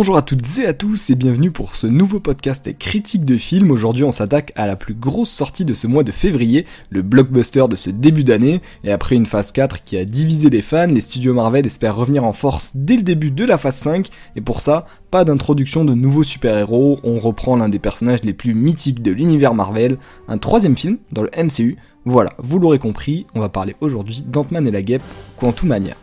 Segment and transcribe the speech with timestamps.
[0.00, 3.70] Bonjour à toutes et à tous et bienvenue pour ce nouveau podcast critique de film.
[3.70, 7.66] Aujourd'hui on s'attaque à la plus grosse sortie de ce mois de février, le blockbuster
[7.68, 8.62] de ce début d'année.
[8.82, 12.24] Et après une phase 4 qui a divisé les fans, les studios Marvel espèrent revenir
[12.24, 14.08] en force dès le début de la phase 5.
[14.36, 18.54] Et pour ça, pas d'introduction de nouveaux super-héros, on reprend l'un des personnages les plus
[18.54, 21.76] mythiques de l'univers Marvel, un troisième film dans le MCU.
[22.06, 25.02] Voilà, vous l'aurez compris, on va parler aujourd'hui d'Ant-Man et la Guêpe,
[25.36, 25.94] Quantumania.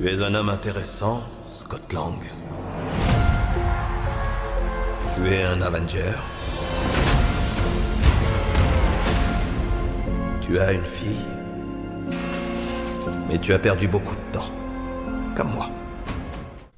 [0.00, 2.22] Tu es un homme intéressant, Scott Lang.
[5.14, 6.14] Tu es un Avenger.
[10.40, 11.26] Tu as une fille.
[13.28, 14.48] Mais tu as perdu beaucoup de temps.
[15.36, 15.68] Comme moi.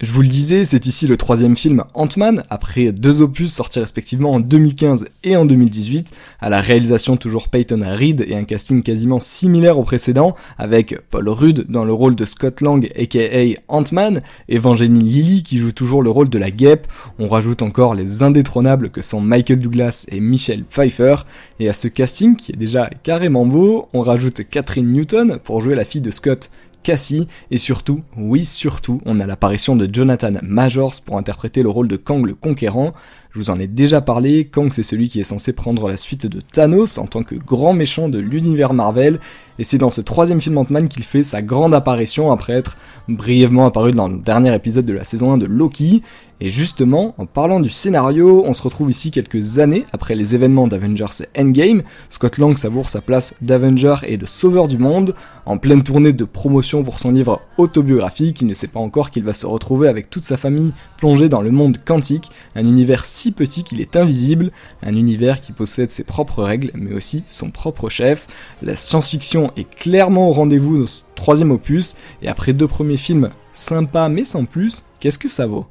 [0.02, 4.32] Je vous le disais, c'est ici le troisième film Ant-Man, après deux opus sortis respectivement
[4.32, 9.20] en 2015 et en 2018, à la réalisation toujours Peyton Reed et un casting quasiment
[9.20, 14.98] similaire au précédent, avec Paul Rudd dans le rôle de Scott Lang aka Ant-Man, Evangeline
[14.98, 16.88] Lilly qui joue toujours le rôle de la guêpe,
[17.20, 21.14] on rajoute encore les indétrônables que sont Michael Douglas et Michelle Pfeiffer,
[21.60, 25.76] et à ce casting qui est déjà carrément beau, on rajoute Catherine Newton pour jouer
[25.76, 26.50] la fille de Scott
[26.82, 31.88] Cassie, et surtout, oui surtout, on a l'apparition de Jonathan Majors pour interpréter le rôle
[31.88, 32.92] de Kang le Conquérant.
[33.32, 36.26] Je vous en ai déjà parlé, Kang c'est celui qui est censé prendre la suite
[36.26, 39.20] de Thanos en tant que grand méchant de l'univers Marvel,
[39.58, 42.76] et c'est dans ce troisième film Ant-Man qu'il fait sa grande apparition après être
[43.08, 46.02] brièvement apparu dans le dernier épisode de la saison 1 de Loki,
[46.44, 50.66] et justement, en parlant du scénario, on se retrouve ici quelques années après les événements
[50.66, 51.84] d'Avengers Endgame.
[52.10, 55.14] Scott Lang savoure sa place d'Avenger et de sauveur du monde.
[55.46, 59.22] En pleine tournée de promotion pour son livre autobiographique, il ne sait pas encore qu'il
[59.22, 63.62] va se retrouver avec toute sa famille plongée dans le monde quantique, un univers petit
[63.62, 64.50] qu'il est invisible,
[64.82, 68.26] un univers qui possède ses propres règles, mais aussi son propre chef.
[68.62, 73.30] La science-fiction est clairement au rendez-vous dans ce troisième opus, et après deux premiers films
[73.52, 75.66] sympas mais sans plus, qu'est-ce que ça vaut?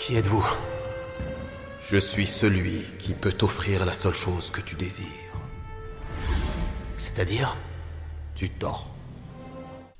[0.00, 0.44] Qui êtes-vous?
[1.88, 5.06] Je suis celui qui peut t'offrir la seule chose que tu désires.
[6.98, 7.56] C'est-à-dire?
[8.34, 8.82] Du temps.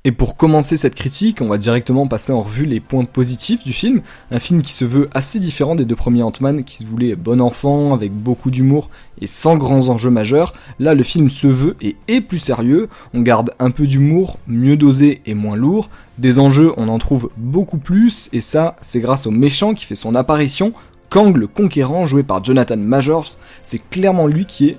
[0.07, 3.73] Et pour commencer cette critique, on va directement passer en revue les points positifs du
[3.73, 4.03] film.
[4.31, 7.41] Un film qui se veut assez différent des deux premiers Ant-Man, qui se voulait bon
[7.41, 8.89] enfant, avec beaucoup d'humour
[9.21, 10.53] et sans grands enjeux majeurs.
[10.79, 12.89] Là, le film se veut et est plus sérieux.
[13.15, 15.91] On garde un peu d'humour, mieux dosé et moins lourd.
[16.19, 19.97] Des enjeux, on en trouve beaucoup plus, et ça, c'est grâce au méchant qui fait
[19.97, 20.73] son apparition.
[21.11, 24.79] Kang le conquérant, joué par Jonathan Majors, c'est clairement lui qui est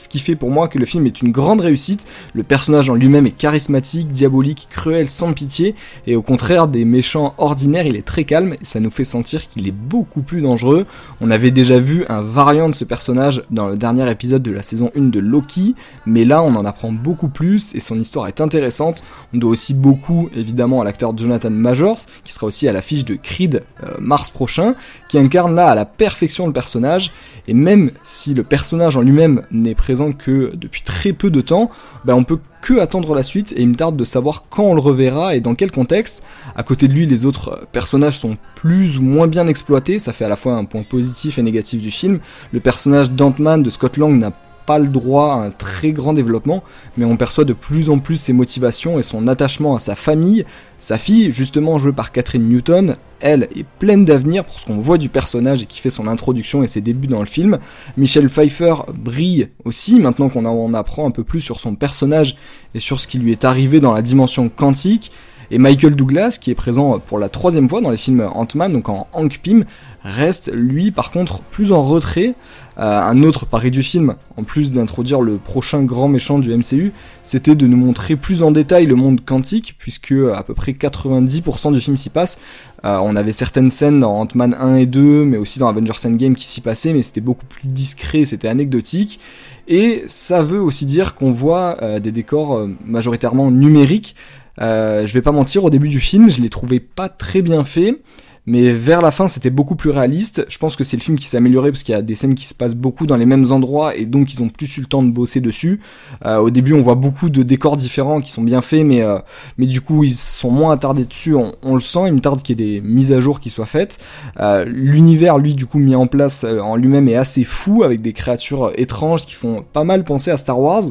[0.00, 2.06] ce qui fait pour moi que le film est une grande réussite.
[2.32, 5.74] Le personnage en lui-même est charismatique, diabolique, cruel, sans pitié,
[6.06, 9.46] et au contraire des méchants ordinaires, il est très calme, et ça nous fait sentir
[9.48, 10.86] qu'il est beaucoup plus dangereux.
[11.20, 14.62] On avait déjà vu un variant de ce personnage dans le dernier épisode de la
[14.62, 15.74] saison 1 de Loki,
[16.06, 19.02] mais là on en apprend beaucoup plus, et son histoire est intéressante.
[19.34, 23.16] On doit aussi beaucoup, évidemment, à l'acteur Jonathan Majors, qui sera aussi à l'affiche de
[23.16, 24.74] Creed euh, mars prochain,
[25.08, 27.12] qui incarne là à la perfection le personnage,
[27.48, 31.70] et même si le personnage en lui-même n'est présent que depuis très peu de temps,
[32.04, 34.74] ben on peut que attendre la suite et il me tarde de savoir quand on
[34.74, 36.22] le reverra et dans quel contexte.
[36.56, 40.24] À côté de lui, les autres personnages sont plus ou moins bien exploités, ça fait
[40.24, 42.20] à la fois un point positif et négatif du film.
[42.52, 44.32] Le personnage d'Ant-Man de Scott Lang n'a
[44.78, 46.62] le droit à un très grand développement,
[46.96, 50.44] mais on perçoit de plus en plus ses motivations et son attachement à sa famille.
[50.78, 54.98] Sa fille, justement jouée par Catherine Newton, elle est pleine d'avenir pour ce qu'on voit
[54.98, 57.58] du personnage et qui fait son introduction et ses débuts dans le film.
[57.96, 62.36] Michelle Pfeiffer brille aussi maintenant qu'on en apprend un peu plus sur son personnage
[62.74, 65.12] et sur ce qui lui est arrivé dans la dimension quantique.
[65.52, 68.88] Et Michael Douglas, qui est présent pour la troisième fois dans les films Ant-Man, donc
[68.88, 69.64] en Hank Pym,
[70.04, 72.34] reste lui par contre plus en retrait.
[72.78, 76.92] Euh, un autre pari du film, en plus d'introduire le prochain grand méchant du MCU,
[77.22, 81.72] c'était de nous montrer plus en détail le monde quantique, puisque à peu près 90%
[81.72, 82.38] du film s'y passe.
[82.84, 86.36] Euh, on avait certaines scènes dans Ant-Man 1 et 2, mais aussi dans Avengers Endgame
[86.36, 89.20] qui s'y passaient, mais c'était beaucoup plus discret, c'était anecdotique.
[89.68, 94.14] Et ça veut aussi dire qu'on voit euh, des décors majoritairement numériques,
[94.60, 97.64] euh, je vais pas mentir, au début du film, je l'ai trouvé pas très bien
[97.64, 98.00] fait.
[98.46, 100.46] Mais vers la fin, c'était beaucoup plus réaliste.
[100.48, 102.34] Je pense que c'est le film qui s'est amélioré parce qu'il y a des scènes
[102.34, 104.86] qui se passent beaucoup dans les mêmes endroits et donc ils ont plus eu le
[104.86, 105.80] temps de bosser dessus.
[106.24, 109.18] Euh, au début, on voit beaucoup de décors différents qui sont bien faits, mais, euh,
[109.58, 111.34] mais du coup, ils sont moins attardés dessus.
[111.36, 112.00] On, le sent.
[112.06, 113.98] Il me tarde qu'il y ait des mises à jour qui soient faites.
[114.40, 118.12] Euh, l'univers, lui, du coup, mis en place en lui-même est assez fou avec des
[118.12, 120.84] créatures étranges qui font pas mal penser à Star Wars.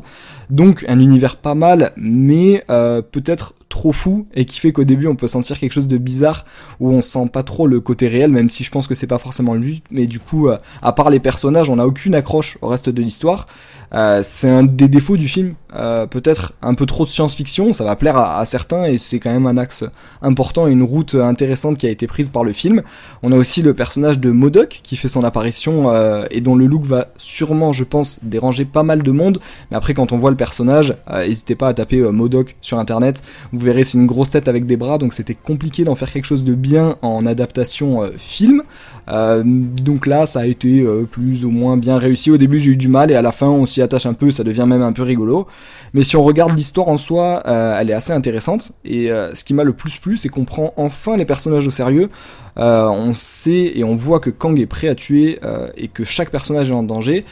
[0.49, 5.15] Donc un univers pas mal, mais peut-être trop fou et qui fait qu'au début on
[5.15, 6.43] peut sentir quelque chose de bizarre
[6.81, 9.19] où on sent pas trop le côté réel, même si je pense que c'est pas
[9.19, 9.81] forcément but.
[9.89, 13.01] Mais du coup, euh, à part les personnages, on n'a aucune accroche au reste de
[13.01, 13.47] l'histoire.
[13.93, 17.83] Euh, c'est un des défauts du film, euh, peut-être un peu trop de science-fiction, ça
[17.85, 19.83] va plaire à, certains et c'est quand même un axe
[20.21, 22.83] important et une route intéressante qui a été prise par le film.
[23.23, 25.91] On a aussi le personnage de Modoc qui fait son apparition
[26.29, 29.39] et dont le look va sûrement, je pense, déranger pas mal de monde.
[29.71, 33.23] Mais après, quand on voit le personnage, n'hésitez pas à taper Modoc sur internet.
[33.51, 36.43] Vous c'est une grosse tête avec des bras, donc c'était compliqué d'en faire quelque chose
[36.43, 38.63] de bien en adaptation film.
[39.07, 42.31] donc là, ça a été plus ou moins bien réussi.
[42.31, 44.31] Au début, j'ai eu du mal et à la fin, on s'y attache un peu,
[44.31, 45.47] ça devient même un peu rigolo.
[45.93, 48.71] Mais si on regarde l'histoire en soi, euh, elle est assez intéressante.
[48.85, 51.71] Et euh, ce qui m'a le plus plu, c'est qu'on prend enfin les personnages au
[51.71, 52.09] sérieux.
[52.57, 55.39] Euh, on sait et on voit que Kang est prêt à tuer
[55.77, 57.25] et que chaque personnage est en danger.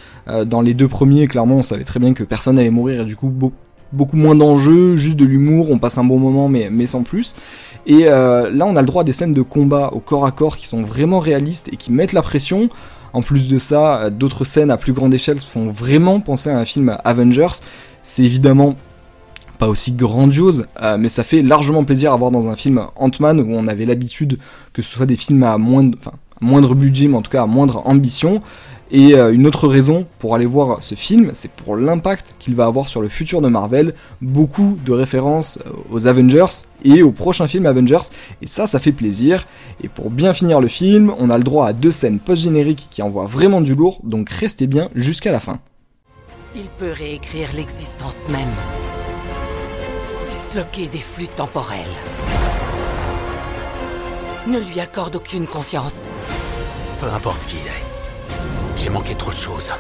[0.46, 3.16] dans les deux premiers, clairement, on savait très bien que personne n'allait mourir et du
[3.16, 3.56] coup, beaucoup
[4.14, 7.36] moins d'enjeux, juste de l'humour, on passe un bon moment mais, sans plus.
[7.86, 10.58] Et là on a le droit à des scènes de combat au corps à corps
[10.58, 12.70] qui sont vraiment réalistes et qui mettent la pression.
[13.14, 16.66] En plus de ça, d'autres scènes à plus grande échelle font vraiment penser à un
[16.66, 17.62] film Avengers.
[18.04, 18.76] C'est évidemment
[19.58, 23.40] pas aussi grandiose, euh, mais ça fait largement plaisir à voir dans un film Ant-Man
[23.40, 24.38] où on avait l'habitude
[24.74, 25.98] que ce soit des films à moindre,
[26.42, 28.42] moindre budget, mais en tout cas à moindre ambition.
[28.90, 32.66] Et euh, une autre raison pour aller voir ce film, c'est pour l'impact qu'il va
[32.66, 33.94] avoir sur le futur de Marvel.
[34.22, 38.08] Beaucoup de références euh, aux Avengers et au prochain film Avengers.
[38.42, 39.46] Et ça, ça fait plaisir.
[39.84, 43.02] Et pour bien finir le film, on a le droit à deux scènes post-génériques qui
[43.02, 44.00] envoient vraiment du lourd.
[44.04, 45.60] Donc restez bien jusqu'à la fin.
[46.56, 48.48] Il peut réécrire l'existence même.
[50.28, 51.80] Disloquer des flux temporels.
[54.48, 56.04] Ne lui accorde aucune confiance.
[57.00, 57.72] Peu importe qui il.
[58.76, 59.72] J'ai manqué trop de choses.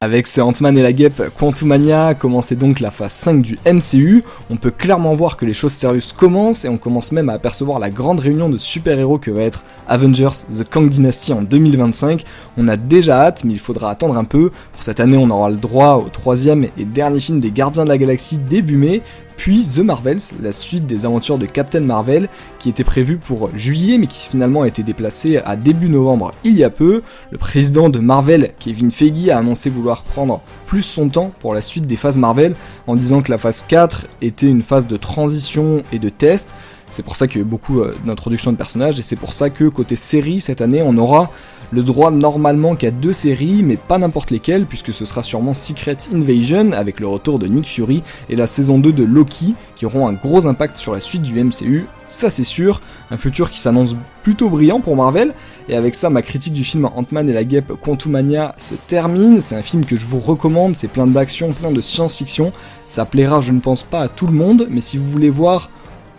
[0.00, 4.24] Avec ce Ant-Man et la guêpe Quantumania, commençait donc la phase 5 du MCU.
[4.50, 7.78] On peut clairement voir que les choses sérieuses commencent et on commence même à apercevoir
[7.78, 12.24] la grande réunion de super-héros que va être Avengers The Kang Dynasty en 2025.
[12.56, 14.50] On a déjà hâte, mais il faudra attendre un peu.
[14.72, 17.88] Pour cette année, on aura le droit au troisième et dernier film des Gardiens de
[17.88, 19.02] la Galaxie début mai,
[19.36, 22.28] puis The Marvels, la suite des aventures de Captain Marvel,
[22.58, 26.56] qui était prévue pour juillet mais qui finalement a été déplacée à début novembre il
[26.56, 27.02] y a peu.
[27.30, 31.62] Le président de Marvel, Kevin Feige, a annoncé vouloir prendre plus son temps pour la
[31.62, 32.54] suite des phases Marvel,
[32.86, 36.54] en disant que la phase 4 était une phase de transition et de test.
[36.90, 39.32] C'est pour ça qu'il y a eu beaucoup euh, d'introduction de personnages et c'est pour
[39.32, 41.30] ça que côté série cette année on aura
[41.72, 45.96] le droit normalement qu'à deux séries, mais pas n'importe lesquelles, puisque ce sera sûrement Secret
[46.14, 50.06] Invasion avec le retour de Nick Fury et la saison 2 de Loki, qui auront
[50.06, 52.80] un gros impact sur la suite du MCU, ça c'est sûr,
[53.10, 55.34] un futur qui s'annonce plutôt brillant pour Marvel,
[55.68, 59.56] et avec ça ma critique du film Ant-Man et la guêpe Quantumania se termine, c'est
[59.56, 62.52] un film que je vous recommande, c'est plein d'action, plein de science-fiction,
[62.86, 65.70] ça plaira je ne pense pas à tout le monde, mais si vous voulez voir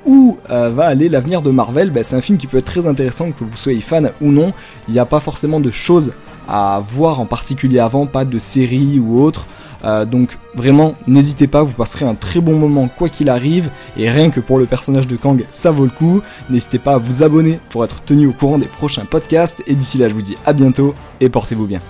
[0.07, 2.87] où euh, va aller l'avenir de Marvel, bah, c'est un film qui peut être très
[2.87, 4.53] intéressant que vous soyez fan ou non.
[4.87, 6.13] Il n'y a pas forcément de choses
[6.47, 9.45] à voir en particulier avant, pas de série ou autre.
[9.83, 13.69] Euh, donc vraiment, n'hésitez pas, vous passerez un très bon moment quoi qu'il arrive.
[13.97, 16.21] Et rien que pour le personnage de Kang, ça vaut le coup.
[16.49, 19.61] N'hésitez pas à vous abonner pour être tenu au courant des prochains podcasts.
[19.67, 21.81] Et d'ici là, je vous dis à bientôt et portez-vous bien.